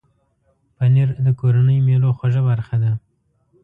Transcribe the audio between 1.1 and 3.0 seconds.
د کورنۍ مېلو خوږه برخه ده.